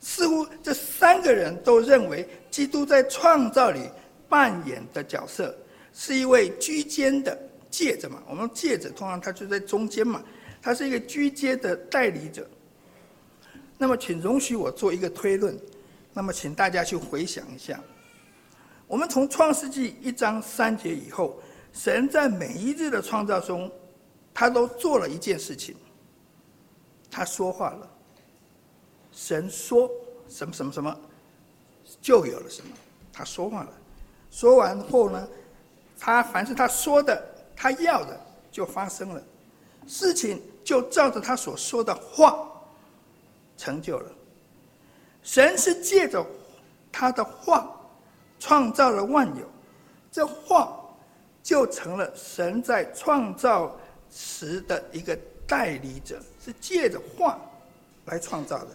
[0.00, 3.88] 似乎这三个人都认为，基督在创造里
[4.28, 5.56] 扮演的角色
[5.94, 7.34] 是一位居间的。
[7.70, 10.22] 戒指嘛，我们戒指，通常他就在中间嘛，
[10.60, 12.46] 他是一个居间的代理者。
[13.78, 15.58] 那么，请容许我做一个推论。
[16.12, 17.80] 那么，请大家去回想一下，
[18.86, 21.40] 我们从创世纪一章三节以后，
[21.72, 23.72] 神在每一日的创造中，
[24.34, 25.74] 他都做了一件事情，
[27.10, 27.90] 他说话了。
[29.14, 29.90] 神说
[30.28, 30.94] 什么什么什么，
[32.02, 32.68] 就有了什么。
[33.12, 33.72] 他说话了，
[34.30, 35.28] 说完后呢，
[35.98, 37.30] 他凡是他说的。
[37.56, 39.22] 他要的就发生了，
[39.86, 42.50] 事情就照着他所说的话
[43.56, 44.10] 成就了。
[45.22, 46.26] 神是借着
[46.90, 47.72] 他的话
[48.40, 49.48] 创造了万有，
[50.10, 50.76] 这话
[51.44, 53.74] 就成了神在创造
[54.10, 57.38] 时的一个代理者，是借着话
[58.06, 58.68] 来创造的。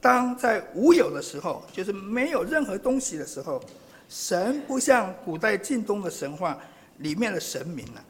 [0.00, 3.62] 当在无有的时候，就是没有任何东西的时候，
[4.08, 6.58] 神不像古代近东的神话。
[6.98, 8.02] 里面的神明啊，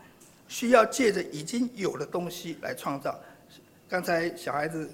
[0.49, 3.21] 需要借着已经有的东西来创造。
[3.87, 4.89] 刚才小孩子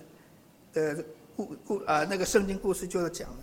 [0.73, 0.97] 的
[1.37, 3.37] 故故啊，那个圣经故事就是讲了，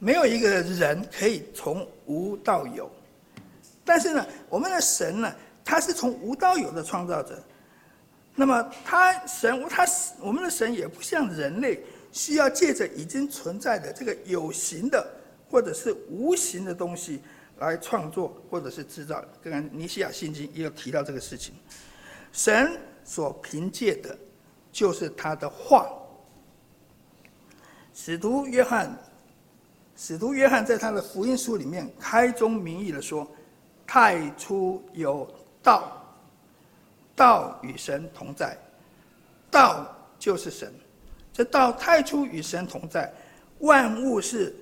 [0.00, 2.90] 没有一个人可以从无到有。
[3.84, 5.32] 但是呢，我们的神呢，
[5.64, 7.40] 他是从无到有的创造者。
[8.34, 9.86] 那么他神，他
[10.18, 11.80] 我们的神也不像人类，
[12.12, 15.06] 需要借着已经存在的这个有形的
[15.50, 17.20] 或者是无形的东西。
[17.60, 21.52] 来创作或者是制造，刚刚尼西亚信经也有提到这个事情。
[22.30, 22.70] 神
[23.02, 24.16] 所凭借的，
[24.70, 25.90] 就是他的话。
[27.92, 28.96] 使徒约翰，
[29.96, 33.28] 使徒约翰在他的福音书里面开宗明义的说
[33.84, 35.28] ：“太初有
[35.60, 36.00] 道，
[37.16, 38.56] 道与神同在，
[39.50, 39.84] 道
[40.16, 40.72] 就是神。
[41.38, 43.14] 这道太初与神同在，
[43.60, 44.52] 万物是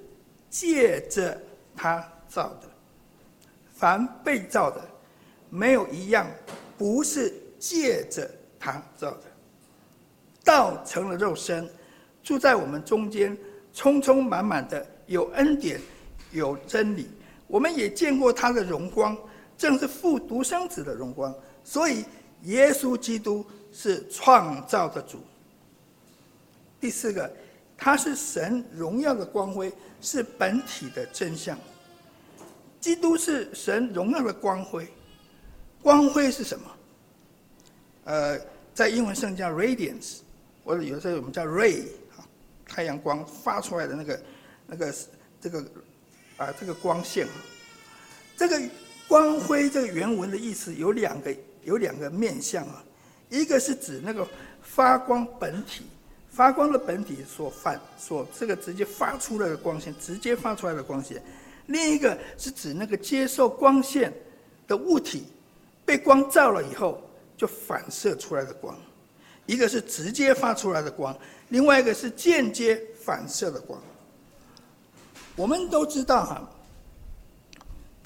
[0.50, 1.40] 借着
[1.74, 2.68] 他造的。”
[3.72, 4.78] 凡被造的，
[5.48, 6.26] 没有一样
[6.76, 9.22] 不是借着他造的。
[10.44, 11.66] 道成了肉身，
[12.22, 13.34] 住在我们中间，
[13.72, 15.80] 充充满满的有恩典，
[16.30, 17.08] 有真理。
[17.46, 19.16] 我们也见过他的荣光，
[19.56, 21.34] 正是父独生子的荣光。
[21.64, 22.04] 所以，
[22.42, 25.20] 耶稣基督是创造的主。
[26.80, 27.30] 第四个，
[27.76, 31.58] 他是神荣耀的光辉，是本体的真相。
[32.80, 34.86] 基督是神荣耀的光辉，
[35.82, 36.70] 光辉是什么？
[38.04, 38.38] 呃，
[38.72, 40.18] 在英文圣经叫 radiance，
[40.64, 41.82] 或者有时候我们叫 ray，
[42.68, 44.22] 太阳光发出来的那个、
[44.66, 44.94] 那个、
[45.40, 45.60] 这个
[46.36, 47.26] 啊，这个光线。
[48.36, 48.60] 这个
[49.08, 51.34] 光辉这个原文的意思有两个，
[51.64, 52.84] 有两个面向啊，
[53.30, 54.28] 一个是指那个
[54.62, 55.86] 发光本体。
[56.37, 61.16] 发光的本体所反所这个直接发出来的光线，直接发出来的光线；
[61.64, 64.12] 另一个是指那个接受光线
[64.68, 65.25] 的物体
[65.87, 67.01] 被光照了以后
[67.38, 68.77] 就反射出来的光。
[69.46, 71.16] 一个是直接发出来的光，
[71.49, 73.81] 另外一个是间接反射的光。
[75.37, 76.51] 我们都知道哈，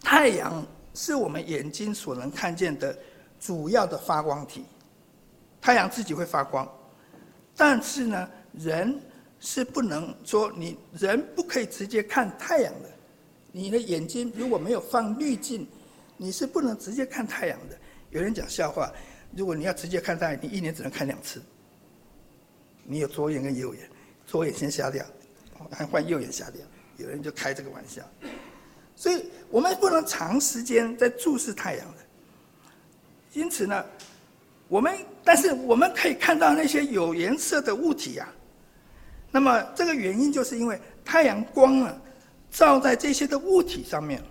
[0.04, 0.64] 太阳
[0.94, 2.96] 是我们眼睛所能看见的
[3.40, 4.64] 主要的发光体，
[5.60, 6.68] 太阳自己会发光。
[7.60, 8.98] 但是呢，人
[9.38, 12.88] 是不能说你人不可以直接看太阳的。
[13.52, 15.68] 你的眼睛如果没有放滤镜，
[16.16, 17.78] 你是不能直接看太阳的。
[18.08, 18.90] 有人讲笑话，
[19.36, 21.42] 如果你要直接看太阳，你一年只能看两次。
[22.82, 23.86] 你有左眼跟右眼，
[24.26, 25.04] 左眼先瞎掉，
[25.70, 26.62] 还换右眼瞎掉。
[26.96, 28.02] 有人就开这个玩笑。
[28.96, 31.98] 所以我们不能长时间在注视太阳的。
[33.34, 33.84] 因此呢。
[34.70, 38.32] 我们，但是我们可以看到那些有颜色的物体呀、啊。
[39.32, 42.00] 那么这个原因就是因为太阳光啊，
[42.52, 44.22] 照在这些的物体上面。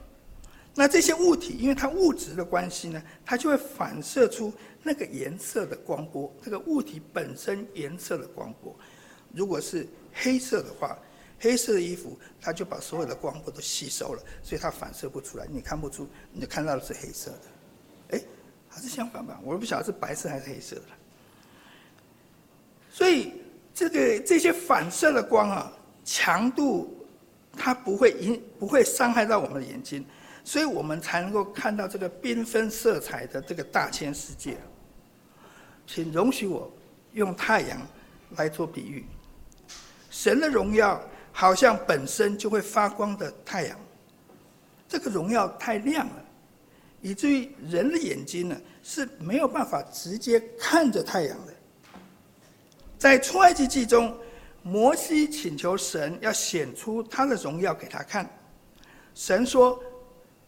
[0.74, 6.34] 那这些物体因为它物质的关系呢，它就会反射出那个颜色的光波。
[6.42, 8.74] 这个物体本身颜色的光波，
[9.34, 10.98] 如果是黑色的话，
[11.38, 17.42] 黑色的衣服它就把所有的光波都吸收了，所以它反射不出来，你看不出，你就看到的是黑色的。
[18.80, 20.84] 是相反吧，我都不晓得是白色还是黑色的。
[22.92, 23.34] 所以
[23.74, 25.72] 这个这些反射的光啊，
[26.04, 27.06] 强度
[27.56, 30.06] 它不会影不会伤害到我们的眼睛，
[30.44, 34.58] 所以我们才能够看到这个缤纷色彩的这个大千世界。
[35.86, 36.72] 请容许我
[37.14, 37.80] 用太阳
[38.36, 39.06] 来做比喻，
[40.10, 43.80] 神的荣耀好像本身就会发光的太阳，
[44.88, 46.26] 这个荣耀太亮了。
[47.02, 51.54] 以至于人的眼睛呢，是没有办法直接看着太阳的。
[52.98, 54.18] 在出埃及记中，
[54.64, 58.30] 摩西请求神要显出他的荣耀给他看，
[59.16, 59.82] 神说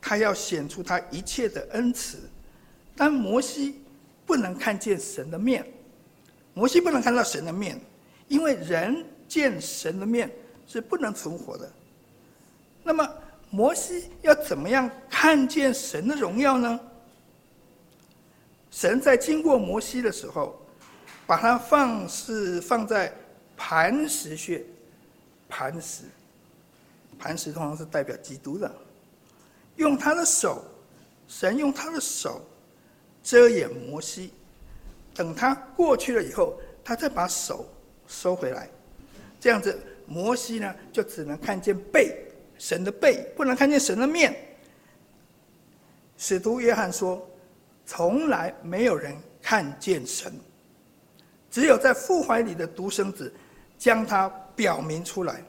[0.01, 2.17] 他要显出他一切的恩慈，
[2.95, 3.81] 但摩西
[4.25, 5.65] 不能看见神的面，
[6.53, 7.79] 摩西不能看到神的面，
[8.27, 10.29] 因为人见神的面
[10.67, 11.71] 是不能存活的。
[12.83, 13.09] 那么。
[13.51, 16.79] 摩西要怎么样看见神的荣耀呢？
[18.71, 20.57] 神在经过摩西的时候，
[21.27, 23.13] 把它放是放在
[23.57, 24.63] 磐石穴，
[25.49, 26.05] 磐石，
[27.19, 28.71] 磐石通常是代表基督的，
[29.75, 30.63] 用他的手，
[31.27, 32.41] 神用他的手
[33.21, 34.31] 遮掩摩西，
[35.13, 37.67] 等他过去了以后，他再把手
[38.07, 38.69] 收回来，
[39.41, 42.30] 这样子摩西呢就只能看见背。
[42.61, 44.35] 神的背不能看见神的面。
[46.15, 47.27] 使徒约翰说
[47.87, 50.31] ：“从来没有人看见神，
[51.49, 53.33] 只有在父怀里的独生子
[53.79, 55.43] 将他表明出来。”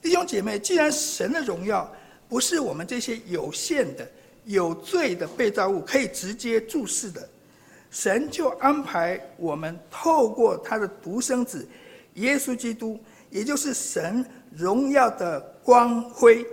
[0.00, 1.94] 弟兄姐妹，既然神的荣耀
[2.30, 4.10] 不是我们这些有限的、
[4.46, 7.28] 有罪的被造物可以直接注视的，
[7.90, 11.68] 神就安排我们透过他的独生子
[12.14, 14.24] 耶稣基督，也就是神。
[14.56, 16.46] 荣耀的光辉，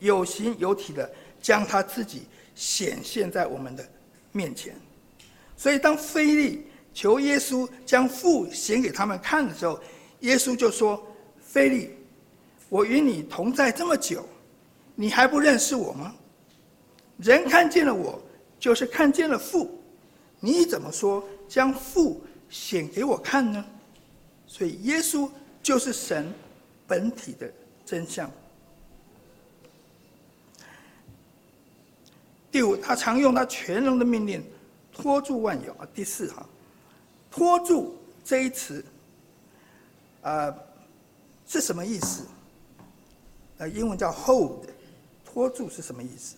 [0.00, 2.24] 有形有体的将他自己
[2.54, 3.88] 显现在我们的
[4.32, 4.74] 面前。
[5.56, 9.80] 所以，当腓利求耶稣将父显给他们看的时候，
[10.20, 11.02] 耶稣就说
[11.40, 11.90] ：“腓利，
[12.68, 14.28] 我与你同在这么久，
[14.94, 16.14] 你还不认识我吗？
[17.16, 18.20] 人看见了我，
[18.60, 19.80] 就是看见了父。
[20.38, 23.64] 你怎么说将父显给我看呢？”
[24.46, 25.30] 所以，耶稣
[25.62, 26.30] 就是神。
[26.86, 27.50] 本体的
[27.84, 28.30] 真相。
[32.50, 34.42] 第五，他常用他全能的命令
[34.92, 35.86] 托住万有啊。
[35.94, 36.46] 第四哈，
[37.30, 38.84] 托住这一词，
[40.22, 40.54] 啊，
[41.46, 42.24] 是什么意思？
[43.58, 44.66] 呃，英文叫 hold，
[45.24, 46.36] 托住是什么意思？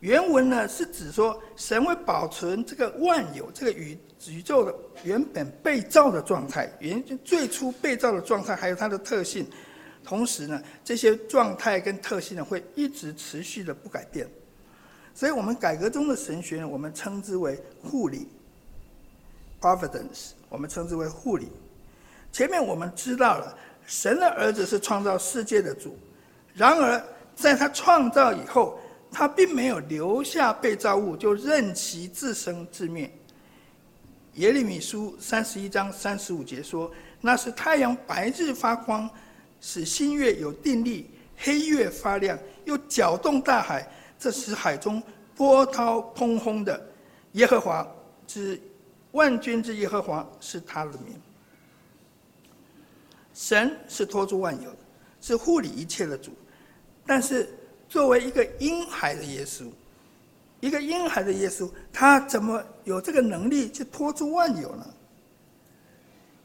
[0.00, 9.46] 原文呢是指说神会保存这个万有，这个宇宇宙的原本被造的状态，原最初被造的状态，还有它的特性。
[10.04, 14.26] 同时呢，这些状态跟特性呢会一直持续的不改变。
[15.14, 18.28] 所以我们改革中的神学呢，我们称之为护理
[19.60, 21.48] （providence），我们称之为护理。
[22.30, 25.98] 前面我们知道了，神的儿子是创造世界的主，
[26.54, 27.02] 然而
[27.34, 28.77] 在他创造以后，
[29.10, 33.10] 他并没有留下被造物，就任其自生自灭。
[34.34, 36.90] 耶利米书三十一章三十五节说
[37.20, 39.08] ：“那是太阳白日发光，
[39.60, 45.02] 使新月有定力，黑月发亮，又搅动大海，这使海中
[45.34, 46.80] 波涛汹轰的。
[47.32, 47.86] 耶和华
[48.26, 48.60] 之
[49.12, 51.20] 万军之耶和华是他的名。
[53.34, 54.78] 神是托住万有的，
[55.20, 56.30] 是护理一切的主，
[57.06, 57.48] 但是。”
[57.88, 59.64] 作为一个婴孩的耶稣，
[60.60, 64.86] 一个婴孩的耶稣，他怎么有这个能力去托住万有呢？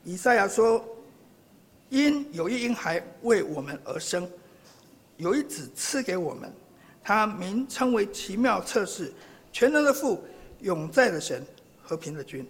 [0.06, 0.84] 以赛亚说
[1.90, 4.30] ：“因有一婴孩为我们而生，
[5.18, 6.52] 有一子赐给我们，
[7.04, 9.14] 他名称为奇妙测试、
[9.52, 10.24] 全能的父、
[10.62, 11.46] 永在的神、
[11.82, 12.48] 和平的君。”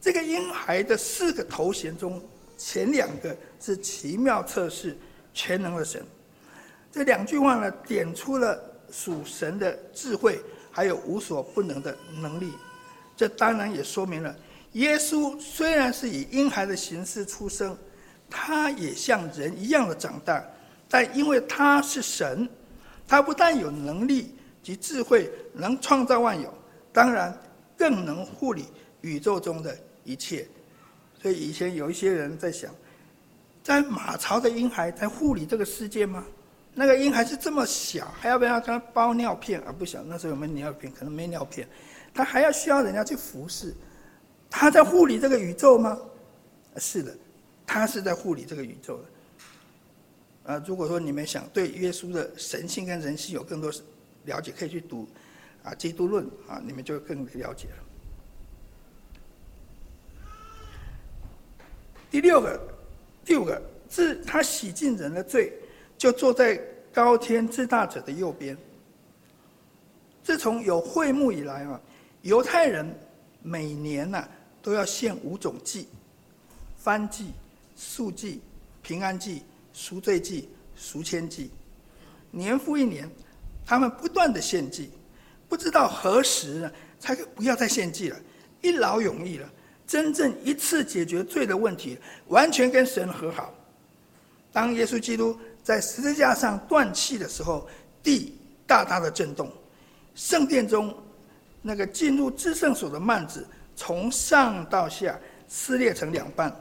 [0.00, 2.22] 这个婴孩的四个头衔中，
[2.58, 4.94] 前两个是奇妙测试、
[5.32, 6.04] 全能的神。
[6.94, 8.56] 这两句话呢，点出了
[8.88, 10.40] 属神的智慧，
[10.70, 12.52] 还有无所不能的能力。
[13.16, 14.32] 这当然也说明了，
[14.74, 17.76] 耶稣虽然是以婴孩的形式出生，
[18.30, 20.40] 他也像人一样的长大，
[20.88, 22.48] 但因为他是神，
[23.08, 24.32] 他不但有能力
[24.62, 26.54] 及智慧，能创造万有，
[26.92, 27.36] 当然
[27.76, 28.66] 更能护理
[29.00, 30.46] 宇宙中的一切。
[31.20, 32.72] 所以以前有一些人在想，
[33.64, 36.24] 在马槽的婴孩在护理这个世界吗？
[36.76, 39.72] 那个婴孩是这么小，还要不要给他包尿片啊？
[39.78, 40.92] 不晓得那时候有没有尿片？
[40.92, 41.68] 可能没尿片，
[42.12, 43.72] 他还要需要人家去服侍。
[44.50, 45.96] 他在护理这个宇宙吗？
[46.76, 47.16] 是的，
[47.64, 50.52] 他是在护理这个宇宙的。
[50.52, 53.72] 啊，如果说你们想对耶稣的神性跟人性有更多
[54.24, 55.08] 了解，可以去读
[55.62, 57.76] 啊《基督论》啊，你们就更了解了。
[62.10, 62.60] 第六个，
[63.24, 65.52] 第五个是他洗净人的罪。
[65.96, 66.60] 就坐在
[66.92, 68.56] 高天至大者的右边。
[70.22, 71.80] 自从有会幕以来啊，
[72.22, 72.86] 犹太人
[73.42, 74.26] 每年呢、
[74.62, 75.86] 都要献五种祭：
[76.82, 77.26] 燔祭、
[77.76, 78.40] 素祭、
[78.80, 79.42] 平安祭、
[79.72, 81.50] 赎罪祭、赎愆祭。
[82.30, 83.10] 年复一年，
[83.66, 84.90] 他们不断的献祭，
[85.48, 88.16] 不知道何时呢才可不要再献祭了，
[88.62, 89.50] 一劳永逸了，
[89.86, 93.52] 真正一次解决罪的问题，完全跟神和好。
[94.52, 95.38] 当耶稣基督。
[95.64, 97.66] 在十字架上断气的时候，
[98.02, 99.50] 地大大的震动，
[100.14, 100.94] 圣殿中
[101.62, 106.54] 那个进入至圣所的幔子从上到下撕裂成两半，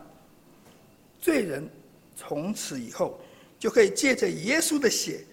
[1.19, 1.69] 罪人
[2.15, 3.19] 从此以后
[3.59, 5.25] 就可以借着耶稣的血，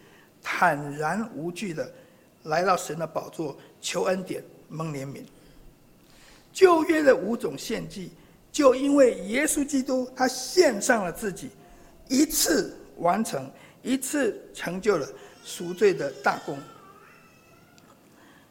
[0.43, 1.89] 坦然无惧的
[2.43, 5.23] 来到神的宝座求恩典蒙怜悯。
[6.53, 8.11] 旧约的五种献祭，
[8.51, 11.51] 就因为耶稣基督他献上了自己，
[12.09, 13.51] 一次完成。
[13.83, 15.09] 一次成就了
[15.43, 16.59] 赎罪的大功。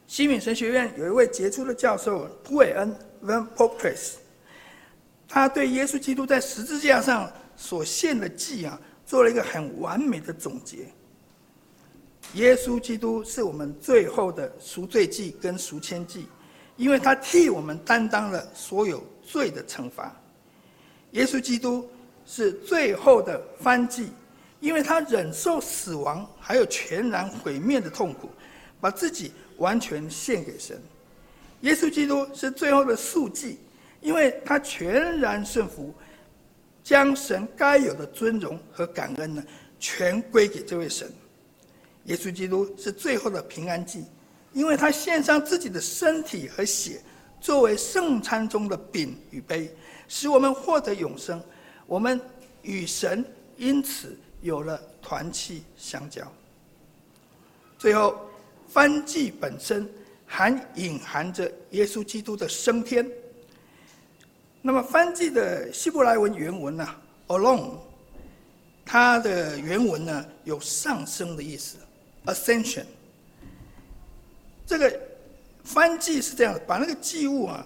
[0.08, 4.14] 西敏神学院有一位杰出的教授普韦恩 （Van Poppes），
[5.28, 10.88] 他对耶稣基督在十字架上所献的祭啊，做了一个很完美的总结。
[12.34, 16.28] 耶稣基督是我们最后的赎罪祭跟赎愆祭，
[16.76, 20.12] 因为他替我们担当了所有罪的惩罚。
[21.12, 21.88] 耶稣基督
[22.26, 24.10] 是最后的燔祭。
[24.60, 28.30] 因为他忍受死亡，还有全然毁灭的痛苦，
[28.82, 30.82] 把自己完全献给神。
[31.62, 33.57] 耶稣基督是最后的素祭，
[34.01, 35.93] 因为他全然顺服，
[36.84, 39.43] 将神该有的尊荣和感恩呢，
[39.80, 41.10] 全归给这位神。
[42.05, 44.03] 耶稣基督是最后的平安祭，
[44.51, 47.01] 因为他献上自己的身体和血，
[47.39, 49.74] 作为圣餐中的饼与杯，
[50.07, 51.41] 使我们获得永生。
[51.86, 52.20] 我们
[52.62, 53.24] 与神
[53.55, 54.18] 因此。
[54.42, 56.24] 有了团契相交。
[57.78, 58.30] 最后，
[58.74, 59.90] 燔祭本身
[60.26, 63.10] 还隐含着耶稣基督的升天。
[64.62, 66.88] 那么，燔祭的希伯来文原文呢
[67.28, 67.78] ，alone，
[68.86, 71.78] 它的原文呢有上升的意思
[72.26, 72.86] ，ascension。
[74.68, 75.00] 这个
[75.66, 77.66] 燔祭是这样的，把那个祭物啊，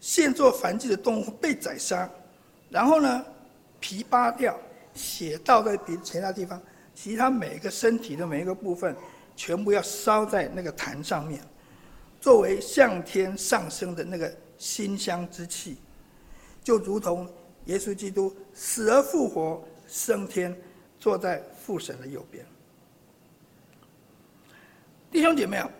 [0.00, 2.08] 现做燔祭的动物被宰杀，
[2.70, 3.24] 然后呢，
[3.78, 4.58] 皮扒掉。
[4.94, 6.60] 血倒在别其他地方，
[6.94, 8.94] 其他每个身体的每一个部分，
[9.36, 11.40] 全部要烧在那个坛上面，
[12.20, 15.78] 作为向天上升的那个馨香之气，
[16.62, 17.28] 就如同
[17.66, 20.54] 耶稣基督死而复活升天，
[20.98, 22.44] 坐在父神的右边。
[25.10, 25.70] 弟兄姐妹啊，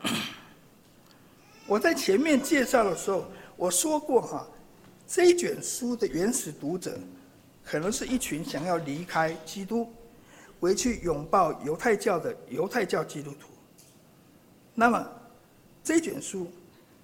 [1.67, 3.25] 我在前面介绍的时候，
[3.57, 4.49] 我说过哈，
[5.07, 6.99] 这一卷书的原始读者，
[7.71, 9.89] 可能是一群想要离开基督，
[10.59, 13.47] 回去拥抱犹太教的犹太教基督徒。
[14.75, 15.09] 那么，
[15.85, 16.51] 这卷书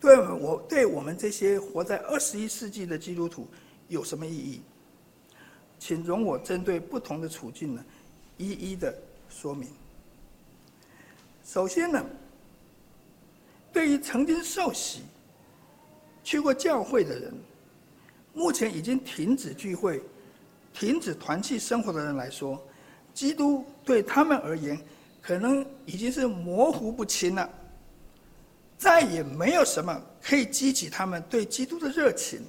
[0.00, 3.46] 对我对我们这些活在二十一世纪的基督徒
[3.86, 4.60] 有什么意义？
[5.78, 7.84] 请容我针对不同的处境呢，
[8.36, 8.92] 一一的
[9.28, 9.68] 说明。
[11.44, 12.04] 首先呢，
[13.72, 15.02] 对于曾经受洗、
[16.24, 17.32] 去过教会的人，
[18.34, 20.02] 目前已经停止聚会、
[20.78, 22.62] 停止团契生活的人来说，
[23.14, 24.78] 基督对他们而言，
[25.22, 27.48] 可能已经是模糊不清了，
[28.76, 32.42] 再也没有什么可以激起他们对基督的热情。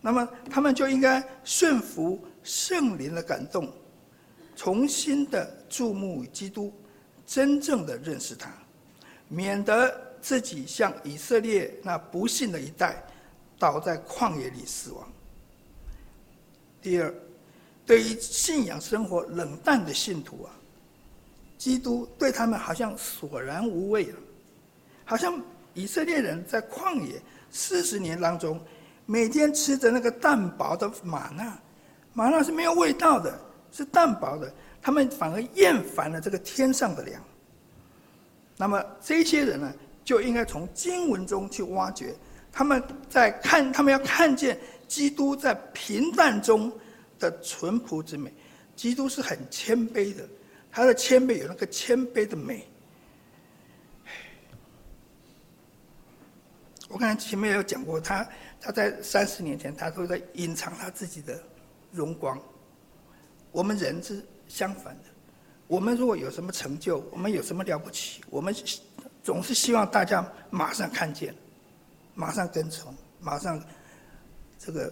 [0.00, 3.72] 那么，他们就应该顺服圣灵的感动，
[4.56, 6.72] 重新的注目基督。
[7.24, 8.50] 真正的认识他，
[9.28, 13.04] 免得自己像以色列那不幸的一代，
[13.58, 15.06] 倒在旷野里死亡。
[16.80, 17.14] 第二，
[17.88, 20.52] 对于信仰生活冷淡的信徒啊，
[21.56, 24.18] 基督对他们好像索然无味了，
[25.06, 25.40] 好像
[25.72, 27.18] 以色列人在旷野
[27.50, 28.60] 四十年当中，
[29.06, 31.58] 每天吃着那个淡薄的玛纳，
[32.12, 33.40] 玛纳是没有味道的，
[33.72, 34.52] 是淡薄的。
[34.82, 37.18] 他们反而厌烦了这个天上的粮。
[38.58, 39.72] 那么这些人呢，
[40.04, 42.14] 就应该从经文中去挖掘，
[42.52, 46.70] 他们在看，他们要看见基督在平淡中
[47.18, 48.32] 的淳朴之美。
[48.76, 50.28] 基督是很谦卑的，
[50.70, 52.66] 他的谦卑有那个谦卑的美。
[56.88, 58.28] 我刚才前面有讲过，他
[58.60, 61.42] 他在三十年前，他都在隐藏他自己的
[61.92, 62.40] 荣光。
[63.52, 64.24] 我们人是。
[64.50, 65.04] 相反的，
[65.66, 68.54] 我们如果有什么成就，我们有什么了不起，我们
[69.22, 71.34] 总是希望大家马上看见，
[72.14, 73.62] 马上跟从，马上
[74.58, 74.90] 这个。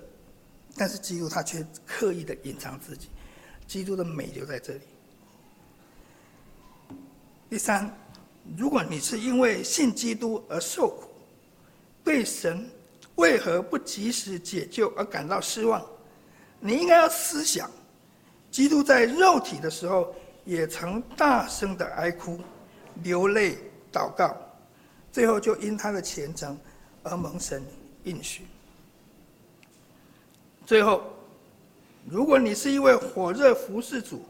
[0.76, 3.08] 但是基督他却刻意的隐藏自己，
[3.66, 4.80] 基督的美就在这里。
[7.48, 7.90] 第三，
[8.56, 11.08] 如果你是因为信基督而受苦，
[12.04, 12.68] 对神
[13.14, 15.84] 为何不及时解救而感到失望，
[16.60, 17.70] 你应该要思想。
[18.50, 20.14] 基督在肉体的时候，
[20.44, 22.40] 也曾大声的哀哭、
[23.02, 23.58] 流泪、
[23.92, 24.36] 祷告，
[25.12, 26.58] 最后就因他的虔诚
[27.02, 27.64] 而蒙神
[28.04, 28.46] 应许。
[30.66, 31.04] 最后，
[32.10, 34.20] 如果你是一位火热服侍主、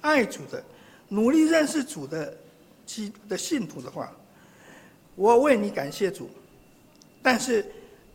[0.00, 0.64] 爱主的、
[1.08, 2.34] 努力认识主的
[2.86, 4.10] 基督的信徒的话，
[5.14, 6.30] 我为你感谢主。
[7.22, 7.64] 但是，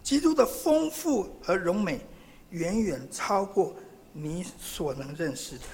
[0.02, 2.02] 基督的丰富和荣美，
[2.50, 3.74] 远远超过。
[4.20, 5.66] 你所能认识的，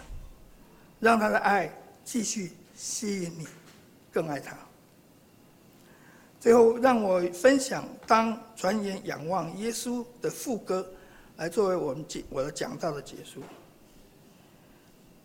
[0.99, 1.73] 让他的爱
[2.03, 3.47] 继续吸引你，
[4.11, 4.53] 更爱他。
[6.41, 10.85] 最后，让我分享《当转眼仰望耶稣》的副歌，
[11.43, 13.41] 来作为我们结我的讲道的结束。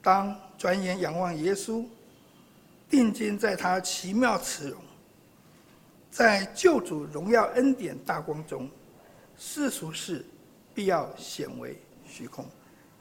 [0.03, 1.87] 当转眼仰望耶稣，
[2.91, 4.81] 定睛在他奇妙慈容，
[6.11, 8.69] 在救主荣耀恩典大光中，
[9.37, 10.25] 世俗事
[10.75, 12.45] 必要显为虚空。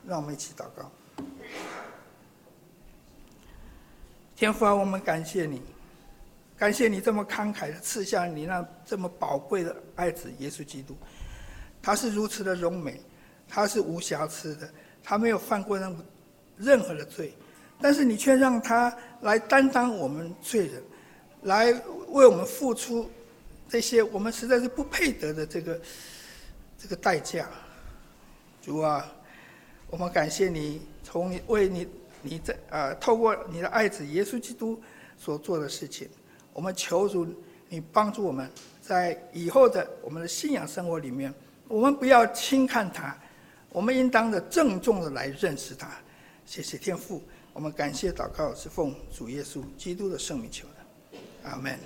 [0.05, 0.91] 让我们一起祷告。
[4.35, 5.63] 天父啊，我们感谢你，
[6.55, 10.95] 感谢你这么慷慨的赐下你那这么宝贵的爱子耶稣基督，
[11.87, 12.99] 他是如此的荣美，
[13.47, 14.69] 他是无瑕疵的，
[15.01, 16.03] 他没有犯过任何
[16.57, 17.33] 任何的罪，
[17.79, 20.83] 但是你却让他来担当我们罪人，
[21.43, 21.71] 来
[22.09, 23.09] 为我们付出
[23.69, 25.79] 这些我们实在是不配得的这个
[26.77, 27.49] 这个代价，
[28.61, 29.09] 主啊。
[29.89, 31.87] 我们感谢你，从你为你
[32.21, 34.77] 你在啊、呃，透过你的爱子耶稣基督
[35.17, 36.09] 所做的事情，
[36.51, 37.25] 我们求主
[37.69, 41.33] 你帮助我们，在以后的我们的信仰生活里面，
[41.67, 43.15] 我们不要轻看他，
[43.69, 45.89] 我们应当的郑重的来认识他。
[46.45, 47.21] 谢谢天父，
[47.53, 51.77] 我们感谢祷告是奉主耶稣基督的圣名求的，阿门。